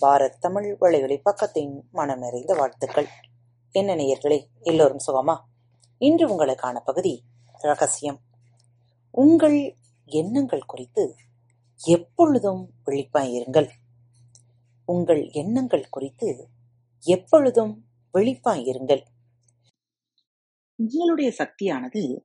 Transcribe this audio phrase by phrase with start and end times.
[0.00, 3.06] பாரத் தமிழ் வலையொலி பக்கத்தின் மனம் நிறைந்த வாழ்த்துக்கள்.
[3.70, 5.36] என்ன நேயர்களே எல்லோரும் சுகமா?
[5.98, 8.20] இன்று உங்களுக்கான பகுதி ரகசியம்.
[9.10, 11.14] உங்கள் எண்ணங்கள் குறித்து
[11.84, 13.68] எப்பொழுதும் விழிப்பாய் இருங்கள்.
[14.84, 16.48] உங்கள் எண்ணங்கள் குறித்து
[17.00, 19.02] எப்பொழுதும் விழிப்பாய் இருங்கள்.
[20.74, 22.24] உங்களுடைய சக்தியானது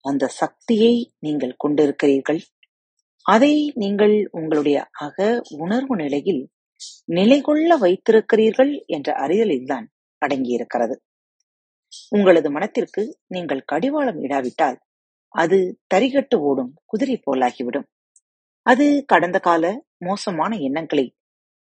[0.00, 2.40] அந்த சக்தியை நீங்கள் கொண்டிருக்கிறீர்கள்.
[3.22, 6.50] அதை நீங்கள் உங்களுடைய அக உணர்வு நிலையில்
[7.04, 9.86] நிலைகொள்ள வைத்திருக்கிறீர்கள் என்ற அறிதலில்தான்
[10.22, 10.96] அடங்கியிருக்கிறது.
[12.08, 14.78] உங்களது மனத்திற்கு நீங்கள் கடிவாளம் இடாவிட்டால்
[15.34, 17.88] அது தரிகட்டு ஓடும் குதிரை போலாகிவிடும்.
[18.62, 19.64] அது கடந்த கால
[19.98, 21.06] மோசமான எண்ணங்களை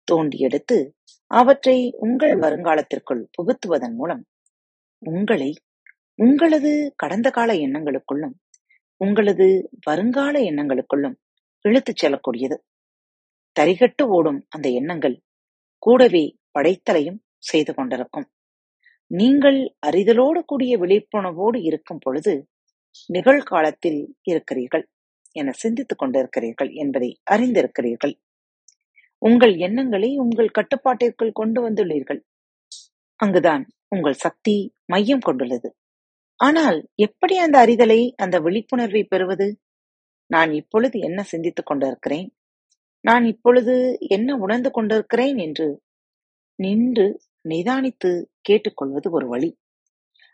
[0.04, 0.78] தோண்டி எடுத்து
[1.32, 4.26] அவற்றை உங்கள் வருங்காலத்திற்குள் புகுத்துவதன் மூலம்
[5.02, 5.54] உங்களை
[6.16, 8.36] உங்களது கடந்த கால எண்ணங்களுக்குள்ளும்
[9.02, 9.48] உங்களது
[9.84, 11.16] வருங்கால எண்ணங்களுக்குள்ளும்
[11.62, 12.58] இழுத்துச் செல்லக்கூடியது.
[13.60, 15.22] தரிகட்டு ஓடும் அந்த எண்ணங்கள்
[15.78, 18.28] கூடவே படைத்தலையும் செய்து கொண்டிருக்கும்.
[19.12, 22.48] நீங்கள் அறிதலோடு கூடிய விழிப்புணர்வோடு இருக்கும் பொழுது
[23.06, 24.90] நிகழ்காலத்தில் இருக்கிறீர்கள்
[25.32, 28.16] என சிந்தித்துக் கொண்டிருக்கிறீர்கள் என்பதை அறிந்திருக்கிறீர்கள்.
[29.18, 32.22] உங்கள் எண்ணங்களை உங்கள் கட்டுப்பாட்டிற்குள் கொண்டு வந்துள்ளீர்கள்.
[33.16, 35.70] அங்குதான் உங்கள் சக்தி மையம் கொண்டுள்ளது.
[36.40, 39.48] ஆனால் எப்படி அந்த அறிதலை அந்த விழிப்புணர்வை பெறுவது?
[40.26, 42.28] நான் இப்பொழுது என்ன சிந்தித்துக் கொண்டிருக்கிறேன்?
[43.08, 45.68] நான் இப்பொழுது என்ன உணர்ந்து கொண்டிருக்கிறேன் என்று
[46.60, 47.08] நின்று
[47.50, 49.50] நிதானித்து கேட்டுக்கொள்வது ஒரு வழி.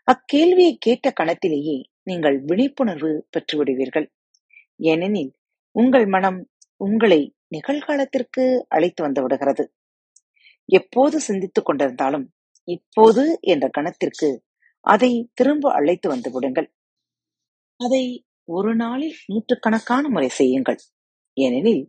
[0.08, 4.06] அக்கேள்வியை கேட்ட கணத்திலேயே நீங்கள் விழிப்புணர்வு பெற்றுவிடுவீர்கள்.
[4.80, 5.32] ஏனெனில்
[5.76, 6.40] உங்கள் மனம்
[6.80, 7.20] உங்களை
[7.56, 9.64] நிகழ்காலத்திற்கு அழைத்து வந்து விடுகிறது.
[10.68, 12.26] எப்போது சிந்தித்துக் கொண்டிருந்தாலும்
[12.68, 14.28] இப்போது என்ற கணத்திற்கு
[14.84, 16.68] அதை திரும்ப அழைத்து வந்து விடுங்கள்.
[17.80, 18.04] அதை
[18.48, 20.80] ஒரு நாளில் நூற்றுக்கணக்கான முறை செய்யுங்கள்.
[21.36, 21.84] ஏனெனில்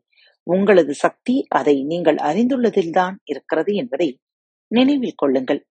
[0.50, 4.20] உங்களது சக்தி அதை நீங்கள் அறிந்துள்ளதில்தான் இருக்கிறது என்பதை
[4.68, 5.68] நினைவில் கொள்ளுங்கள்.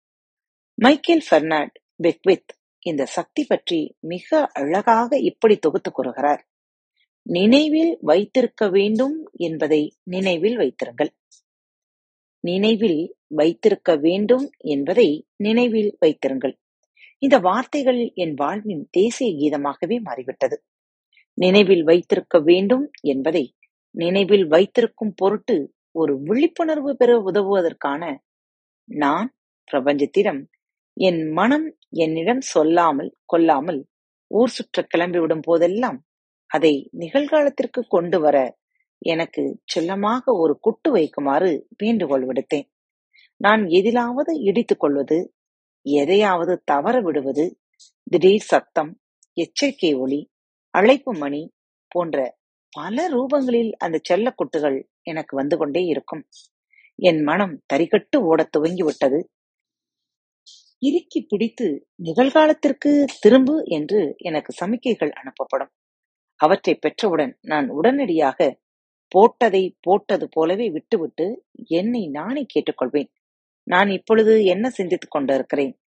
[0.76, 6.48] மைக்கேல் பெர்னாட் பெக்வித் இந்த சக்தி பற்றி மிக அழகாக இப்படி தொகுத்து கூறுகிறார்.
[7.22, 11.12] நினைவில் வைத்திருக்க வேண்டும் என்பதை நினைவில் வைத்திருங்கள்.
[12.40, 16.56] நினைவில் வைத்திருக்க வேண்டும் என்பதை நினைவில் வைத்திருங்கள்.
[17.18, 20.64] இந்த வார்த்தைகள் என் வாழ்வின் தேசிய கீதமாகவே மாறிவிட்டது.
[21.34, 23.44] நினைவில் வைத்திருக்க வேண்டும் என்பதை
[23.96, 25.56] நினைவில் வைத்திருக்கும் பொருட்டு
[25.92, 28.04] ஒரு விழிப்புணர்வு பெற உதவுவதற்கான
[28.90, 29.30] நான்
[29.72, 30.42] பிரபஞ்சத்திடம்
[30.98, 33.82] என் மனம் என்னிடம் சொல்லாமல் கொல்லாமல்
[34.32, 36.00] ஊர் சுற்ற கிளம்பிவிடும் போதெல்லாம்
[36.52, 38.38] அதை நிகழ்காலத்திற்கு கொண்டு வர
[39.02, 42.68] எனக்கு செல்லமாக ஒரு குட்டு வைக்குமாறு வேண்டுகோள் விடுத்தேன்.
[43.42, 45.34] நான் எதிலாவது இடித்துக் கொள்வது
[45.86, 47.46] எதையாவது தவற விடுவது
[48.12, 48.92] திடீர் சத்தம்
[49.38, 50.20] எச்சரிக்கை ஒளி
[50.74, 51.42] அழைப்பு மணி
[51.88, 52.18] போன்ற
[52.72, 56.28] பல ரூபங்களில் அந்த செல்லக்குட்டுகள் எனக்கு வந்து கொண்டே இருக்கும்.
[56.96, 59.24] என் மனம் தரிகட்டு ஓடத் துவங்கிவிட்டது.
[60.80, 65.72] இறுக்கி பிடித்து நிகழ்காலத்திற்கு திரும்பு என்று எனக்கு சமிக்கைகள் அனுப்பப்படும்.
[66.36, 68.60] அவற்றை பெற்றவுடன் நான் உடனடியாக
[69.12, 73.10] போட்டதை போட்டது போலவே விட்டுவிட்டு என்னை நானே கேட்டுக்கொள்வேன்.
[73.64, 75.80] நான் இப்பொழுது என்ன சிந்தித்துக் கொண்டிருக்கிறேன்?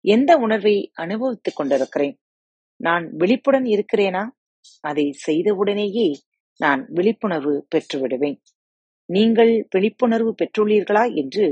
[0.00, 2.18] எந்த உணர்வை அனுபவித்துக் கொண்டிருக்கிறேன்?
[2.76, 4.28] நான் விழிப்புடன் இருக்கிறேனா?
[4.80, 6.08] அதை செய்தவுடனேயே
[6.60, 8.38] நான் விழிப்புணர்வு பெற்றுவிடுவேன்.
[9.08, 11.46] நீங்கள் விழிப்புணர்வு பெற்றுள்ளீர்களா என்று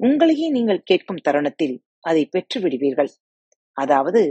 [0.00, 3.10] உங்களையே நீங்கள் கேட்கும் தருணத்தில் அதை பெற்று விடுவீர்கள்
[3.76, 4.22] அதாவது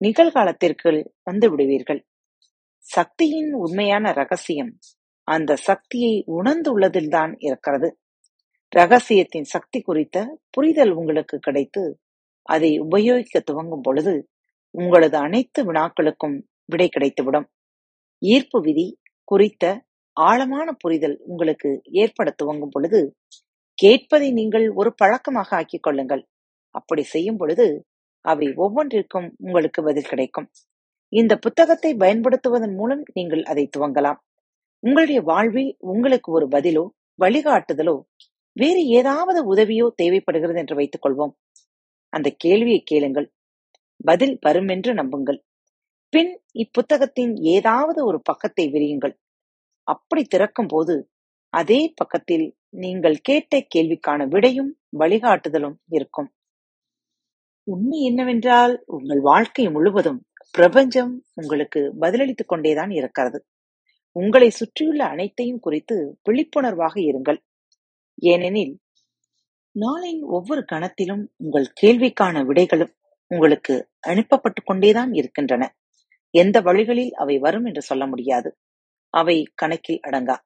[0.00, 0.90] நிகழ்காலத்திற்கு
[1.22, 2.00] வந்து விடுவீர்கள்
[2.86, 4.72] சக்தியின் உண்மையான ரகசியம்
[5.28, 7.88] அந்த சக்தியை உணர்ந்துள்ளதில்தான் இருக்கிறது.
[8.72, 10.18] ரகசியத்தின் சக்தி குறித்த
[10.50, 11.82] புரிதல் உங்களுக்கு கிடைத்து
[12.48, 14.14] அதை உபயோகிக்க துவங்கும் பொழுது
[14.74, 16.36] உங்களது அனைத்து வினாக்களுக்கும்
[16.68, 17.46] விடை கிடைத்துவிடும்.
[18.22, 18.86] ஈர்ப்பு விதி
[19.24, 19.64] குறித்த
[20.16, 23.00] ஆழமான புரிதல் உங்களுக்கு ஏற்பட துவங்கும் பொழுது
[23.78, 26.22] கேட்பதை நீங்கள் ஒரு பழக்கமாக ஆக்கிக் கொள்ளுங்கள்.
[26.74, 27.66] அப்படி செய்யும் பொழுது
[28.24, 30.48] அவை ஒவ்வொன்றிற்கும் உங்களுக்கு பதில் கிடைக்கும்.
[31.12, 34.20] இந்த புத்தகத்தை பயன்படுத்துவதன் மூலம் நீங்கள் அதை துவங்கலாம்.
[34.82, 36.84] உங்களுடைய வாழ்வில் உங்களுக்கு ஒரு பதிலோ
[37.18, 37.96] வழிகாட்டுதலோ
[38.56, 41.32] வேறு ஏதாவது உதவியோ தேவைப்படுகிறது என்று வைத்துக் கொள்வோம்.
[42.12, 43.28] அந்த கேள்வியை கேளுங்கள்.
[44.04, 45.40] பதில் வரும் என்று நம்புங்கள்.
[46.12, 49.14] பின் இப்புத்தகத்தின் ஏதாவது ஒரு பக்கத்தை விரியுங்கள்.
[49.82, 51.10] அப்படி திறக்கும் போது
[51.48, 56.34] அதே பக்கத்தில் நீங்கள் கேட்ட கேள்விக்கான விடையும் வழிகாட்டுதலும் இருக்கும்.
[57.62, 63.46] உண்மை என்னவென்றால் உங்கள் வாழ்க்கை முழுவதும் பிரபஞ்சம் உங்களுக்கு பதிலளித்துக் கொண்டேதான் இருக்கிறது.
[64.16, 67.40] உங்களை சுற்றியுள்ள அனைத்தையும் குறித்து விழிப்புணர்வாக இருங்கள்.
[68.14, 68.74] ஏனெனில்
[69.74, 72.92] நாளின் ஒவ்வொரு கணத்திலும் உங்கள் கேள்விக்கான விடைகளும்
[73.26, 75.76] உங்களுக்கு அனுப்பப்பட்டுக் கொண்டேதான் இருக்கின்றன.
[76.34, 78.56] எந்த வழிகளில் அவை வரும் என்று சொல்ல முடியாது.
[79.14, 80.36] அவை கணக்கில் அடங்கா.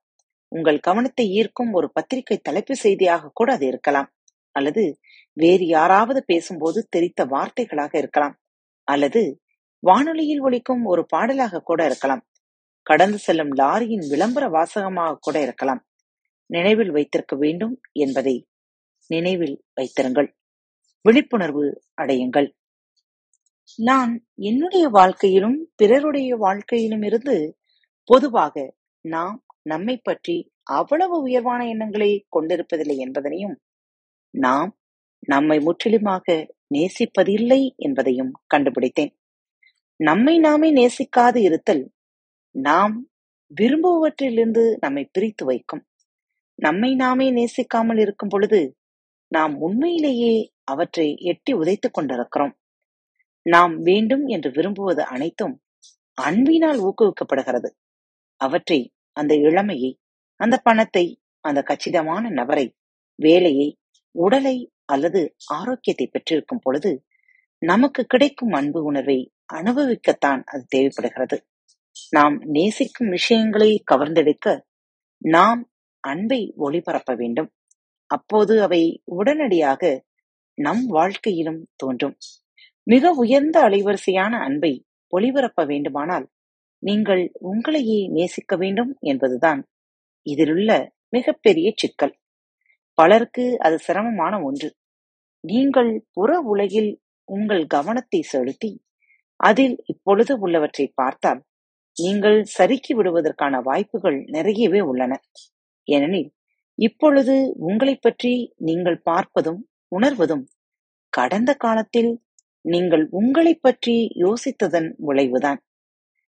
[0.53, 4.09] உங்கள் கவனத்தை ஈர்க்கும் ஒரு பத்திரிகை தலைப்பு செய்தியாக கூட அது இருக்கலாம்.
[4.57, 4.99] அல்லது
[5.33, 8.37] வேறு யாராவது பேசும்போது தெரித்த வார்த்தைகளாக இருக்கலாம்.
[8.89, 9.41] அல்லது
[9.79, 12.23] வானொலியில் ஒலிக்கும் ஒரு பாடலாக கூட இருக்கலாம்.
[12.83, 15.83] கடந்து செல்லும் லாரியின் விளம்பர வாசகமாக கூட இருக்கலாம்.
[16.51, 18.47] நினைவில் வைத்திருக்க வேண்டும் என்பதை
[19.11, 20.29] நினைவில் வைத்திருங்கள்.
[21.01, 22.49] விழிப்புணர்வு அடையுங்கள்.
[23.75, 27.37] நான் என்னுடைய வாழ்க்கையிலும் பிறருடைய வாழ்க்கையிலும் இருந்து
[28.05, 28.75] பொதுவாக
[29.05, 33.57] நாம் நம்மை பற்றி அவ்வளவு உயர்வான எண்ணங்களை கொண்டிருப்பதில்லை என்பதனையும்
[34.31, 34.71] நாம்
[35.19, 39.13] நம்மை முற்றிலுமாக நேசிப்பதில்லை என்பதையும் கண்டுபிடித்தேன்.
[39.97, 41.85] நம்மை நாமே நேசிக்காது இருத்தல்
[42.51, 42.95] நாம்
[43.61, 45.83] விரும்புவற்றிலிருந்து நம்மை பிரித்து வைக்கும்.
[46.55, 48.61] நம்மை நாமே நேசிக்காமல் இருக்கும் பொழுது
[49.33, 50.35] நாம் உண்மையிலேயே
[50.65, 52.55] அவற்றை எட்டி உதைத்துக் கொண்டிருக்கிறோம்.
[53.47, 55.55] நாம் வேண்டும் என்று விரும்புவது அனைத்தும்
[56.19, 57.69] அன்பினால் ஊக்குவிக்கப்படுகிறது.
[58.41, 58.81] அவற்றை
[59.13, 59.91] அந்த இளமையை
[60.41, 61.05] அந்த பணத்தை
[61.41, 62.67] அந்த கச்சிதமான நபரை
[63.19, 63.69] வேலையை
[64.15, 65.21] உடலை அல்லது
[65.51, 66.91] ஆரோக்கியத்தை பெற்றிருக்கும் பொழுது
[67.63, 69.19] நமக்கு கிடைக்கும் அன்பு உணர்வை
[69.53, 71.37] அனுபவிக்கத்தான் அது தேவைப்படுகிறது.
[72.11, 74.49] நாம் நேசிக்கும் விஷயங்களை கவர்ந்தெடுக்க
[75.23, 75.61] நாம்
[76.05, 77.51] அன்பை ஒளிபரப்ப வேண்டும்.
[78.11, 79.83] அப்போது அவை உடனடியாக
[80.59, 82.17] நம் வாழ்க்கையிலும் தோன்றும்.
[82.87, 84.73] மிக உயர்ந்த அலைவரிசையான அன்பை
[85.13, 86.27] ஒளிபரப்ப வேண்டுமானால்
[86.83, 89.61] நீங்கள் உங்களையே நேசிக்க வேண்டும் என்பதுதான்
[90.27, 90.71] இதிலுள்ள
[91.09, 92.15] மிகப்பெரிய சிக்கல்.
[92.99, 94.69] பலருக்கு அது சிரமமான ஒன்று.
[95.45, 96.91] நீங்கள் புற உலகில்
[97.29, 98.71] உங்கள் கவனத்தை செலுத்தி
[99.41, 101.41] அதில் இப்பொழுது உள்ளவற்றை பார்த்தால்
[101.97, 105.13] நீங்கள் சறுக்கி விடுவதற்கான வாய்ப்புகள் நிறையவே உள்ளன.
[105.89, 106.31] ஏனெனில்
[106.79, 110.45] இப்பொழுது உங்களைப் பற்றி நீங்கள் பார்ப்பதும் உணர்வதும்
[111.13, 112.11] கடந்த காலத்தில்
[112.67, 115.65] நீங்கள் உங்களைப் பற்றி யோசித்ததன் விளைவுதான்.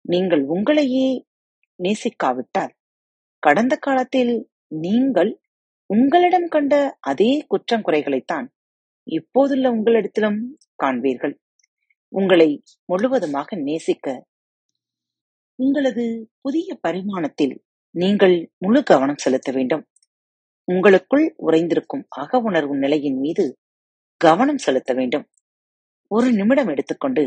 [0.02, 1.24] நீங்கள் உங்களையே
[1.84, 2.74] நேசிக்காவிட்டால்
[3.40, 5.40] கடந்த காலத்தில் நீங்கள்
[5.86, 8.48] உங்களிடம் கண்ட அதே குற்றம் குறைகளைத்தான்
[9.04, 10.40] இப்போதுள்ள உங்களிடத்திலும்
[10.84, 11.36] காண்பீர்கள்.
[12.08, 14.26] உங்களை முழுவதுமாக நேசிக்க
[15.56, 17.58] உங்களது புதிய பரிமாணத்தில்
[17.92, 19.86] நீங்கள் முழு கவனம் செலுத்த வேண்டும்.
[20.64, 23.58] உங்களுக்குள் உறைந்திருக்கும் அக உணர்வு நிலையின் மீது
[24.18, 25.28] கவனம் செலுத்த வேண்டும்.
[26.12, 27.24] ஒரு நிமிடம் எடுத்துக்கொண்டு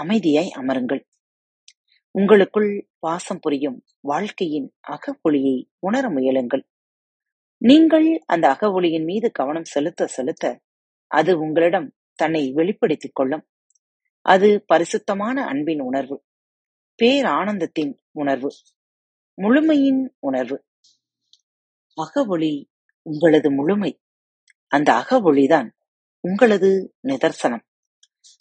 [0.00, 1.02] அமைதியாய் அமருங்கள்.
[2.10, 6.64] உங்களுக்குள் வாசம் புரியும் வாழ்க்கையின் அக ஒளியை உணர முயலுங்கள்.
[7.58, 10.60] நீங்கள் அந்த அக ஒளியின் மீது கவனம் செலுத்த செலுத்த
[11.06, 13.44] அது உங்களிடம் தன்னை வெளிப்படுத்திக் கொள்ளும்.
[14.20, 16.22] அது பரிசுத்தமான அன்பின் உணர்வு
[17.02, 18.50] பேரானந்தத்தின் உணர்வு
[19.42, 20.64] முழுமையின் உணர்வு.
[21.94, 22.52] அக ஒளி
[23.02, 24.00] உங்களது முழுமை
[24.66, 25.68] அந்த அக ஒளிதான்
[26.20, 27.64] உங்களது நிதர்சனம்.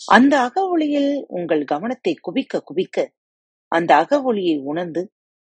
[0.07, 2.97] அந்த அக ஒளியில் உங்கள் கவனத்தை குவிக்க குவிக்க
[3.71, 5.01] அந்த அக ஒளியை உணர்ந்து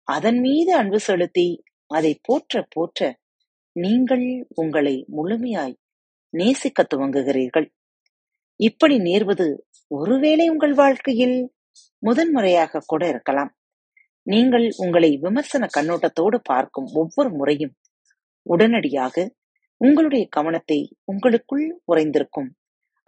[0.09, 1.49] அதன் மீது அன்பு செலுத்தி
[1.91, 3.11] அதை போற்ற போற்ற
[3.77, 5.77] நீங்கள் உங்களை முழுமையாய்
[6.35, 7.67] நேசிக்க துவங்குகிறீர்கள்.
[8.61, 9.47] இப்படி நேர்வது
[9.91, 11.39] ஒருவேளை உங்கள் வாழ்க்கையில்
[12.03, 13.53] முதன்முறையாக கூட இருக்கலாம்.
[14.27, 17.75] நீங்கள் உங்களை விமர்சன கண்ணோட்டத்தோடு பார்க்கும் ஒவ்வொரு முறையும்
[18.47, 19.27] உடனடியாக
[19.81, 22.49] உங்களுடைய கவனத்தை உங்களுக்குள் உறைந்திருக்கும்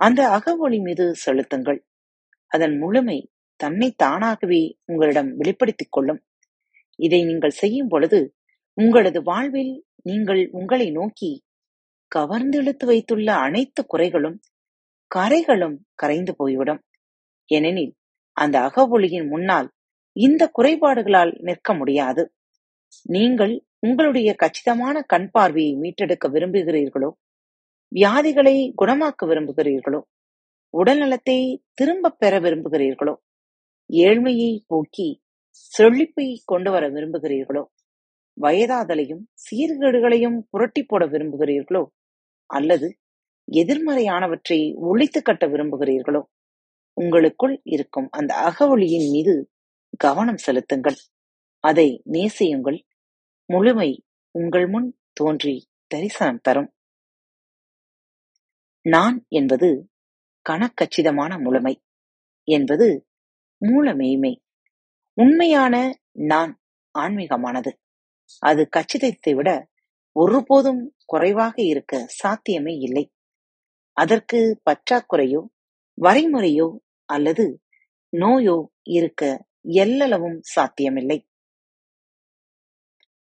[0.01, 1.81] அந்த அக ஒளி மீது செலுத்துங்கள்.
[2.51, 3.19] அதன் முழுமை
[3.61, 6.21] தன்னை தானாகவே உங்களிடம் வெளிப்படுத்திக் கொள்ளும்.
[6.99, 8.21] இதை நீங்கள் செய்யும் பொழுது
[8.79, 11.31] உங்களது வாழ்வில் நீங்கள் உங்களை நோக்கி
[12.13, 14.39] கவர்ந்தெழுத்து வைத்துள்ள அனைத்து குறைகளும்
[15.11, 16.81] கரைகளும் கரைந்து போய்விடும்.
[17.51, 17.93] ஏனெனில்
[18.37, 19.69] அந்த அக ஒளியின் முன்னால்
[20.17, 22.23] இந்த குறைபாடுகளால் நிற்க முடியாது.
[23.07, 27.11] நீங்கள் உங்களுடைய கச்சிதமான கண் பார்வையை மீட்டெடுக்க விரும்புகிறீர்களோ
[27.93, 30.01] வியாதிகளை குணமாக்க விரும்புகிறீர்களோ
[30.75, 31.39] உடல் நலத்தை
[31.75, 33.15] திரும்ப பெற விரும்புகிறீர்களோ
[33.91, 35.09] ஏழ்மையை போக்கி
[35.73, 37.63] செழிப்பை கொண்டு வர விரும்புகிறீர்களோ
[38.39, 41.83] வயதாதலையும் சீர்கேடுகளையும் புரட்டி போட விரும்புகிறீர்களோ
[42.51, 42.89] அல்லது
[43.49, 44.59] எதிர்மறையானவற்றை
[44.91, 46.23] ஒழித்து கட்ட விரும்புகிறீர்களோ
[46.97, 49.35] உங்களுக்குள் இருக்கும் அந்த அகவொளியின் மீது
[49.99, 50.99] கவனம் செலுத்துங்கள்.
[51.65, 52.79] அதை நேசியுங்கள்.
[53.49, 53.91] முழுமை
[54.35, 55.55] உங்கள் முன் தோன்றி
[55.87, 56.71] தரிசனம் தரும்.
[58.85, 59.69] நான் என்பது
[60.47, 61.75] கணக்கச்சிதமான முழுமை
[62.49, 63.07] என்பது
[63.63, 64.33] மூல மெய்மை.
[65.17, 65.75] உண்மையான
[66.13, 66.53] நான்
[66.99, 67.73] ஆன்மீகமானது.
[68.39, 69.51] அது கச்சிதத்தை விட
[70.17, 73.05] ஒருபோதும் குறைவாக இருக்க சாத்தியமே இல்லை.
[73.97, 75.43] அதற்கு பற்றாக்குறையோ
[75.99, 76.69] வரைமுறையோ
[77.09, 77.47] அல்லது
[78.13, 78.57] நோயோ
[78.91, 79.23] இருக்க
[79.69, 81.19] எல்லளவும் சாத்தியமில்லை.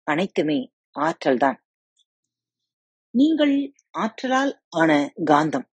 [0.07, 0.59] அனைத்துமே
[0.97, 1.59] ஆற்றல்தான்.
[3.15, 3.55] நீங்கள்
[3.95, 4.91] ஆற்றலால் ஆன
[5.25, 5.67] காந்தம்.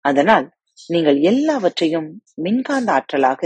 [0.00, 0.46] அதனால்
[0.90, 3.42] நீங்கள் எல்லாவற்றையும் மின்காந்த ஆற்றலாக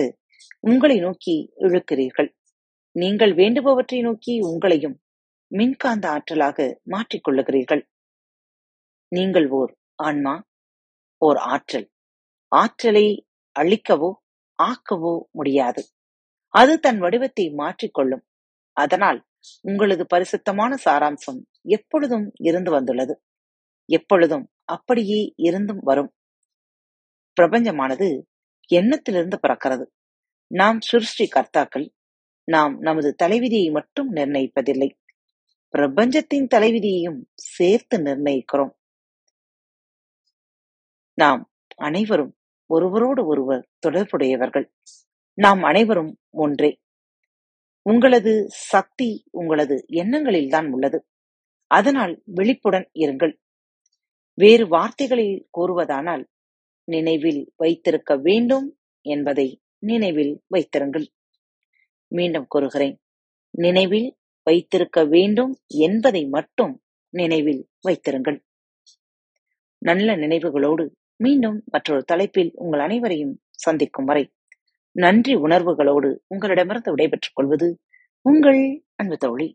[0.60, 2.30] உங்களை நோக்கி இழுக்கிறீர்கள்.
[2.96, 4.96] நீங்கள் வேண்டுபவற்றை நோக்கி உங்களையும்
[5.50, 7.82] மின்காந்த ஆற்றலாக மாற்றிக் கொள்ளுகிறீர்கள்.
[9.12, 10.34] நீங்கள் ஓர் ஆன்மா
[11.22, 11.86] ஓர் ஆற்றல்.
[12.52, 13.06] ஆற்றலை
[13.56, 14.10] அழிக்கவோ
[14.58, 15.82] ஆக்கவோ முடியாது.
[16.54, 18.24] அது தன் வடிவத்தை மாற்றிக்கொள்ளும்
[18.76, 19.18] அதனால்
[19.62, 21.40] உங்களது பரிசுத்தமான சாராம்சம்
[21.76, 23.14] எப்பொழுதும் இருந்து வந்துள்ளது.
[23.90, 26.12] எப்பொழுதும் அப்படியே இருந்தும் வரும்.
[27.40, 28.23] பிரபஞ்சமானது
[28.75, 29.87] எண்ணத்திலிருந்து பிறக்கிறது.
[30.47, 31.88] நாம் சுருஷ்டி கர்த்தாக்கள்
[32.45, 34.90] நாம் நமது தலைவிதியை மட்டும் நிர்ணயிப்பதில்லை.
[35.68, 38.71] பிரபஞ்சத்தின் தலைவிதியையும் சேர்த்து நிர்ணயிக்கிறோம்.
[41.14, 44.73] நாம் அனைவரும் ஒருவரோடு ஒருவர் தொடர்புடையவர்கள்.
[45.35, 46.80] நாம் அனைவரும் ஒன்றே.
[47.83, 51.07] உங்களது சக்தி உங்களது எண்ணங்களில்தான் உள்ளது.
[51.66, 53.37] அதனால் விழிப்புடன் இருங்கள்.
[54.40, 56.25] வேறு வார்த்தைகளில் கூறுவதானால்
[56.88, 58.66] நினைவில் வைத்திருக்க வேண்டும்
[59.07, 59.47] என்பதை
[59.78, 61.07] நினைவில் வைத்திருங்கள்.
[62.12, 62.95] மீண்டும் கூறுகிறேன்.
[63.50, 64.09] நினைவில்
[64.47, 66.75] வைத்திருக்க வேண்டும் என்பதை மட்டும்
[67.14, 68.38] நினைவில் வைத்திருங்கள்.
[69.78, 70.85] நல்ல நினைவுகளோடு
[71.23, 74.25] மீண்டும் மற்றொரு தலைப்பில் உங்கள் அனைவரையும் சந்திக்கும் வரை
[74.97, 77.68] நன்றி உணர்வுகளோடு உங்களிடமிருந்து விடைபெற்றுக் கொள்வது
[78.28, 78.62] உங்கள்
[78.95, 79.49] அன்பு தோழி.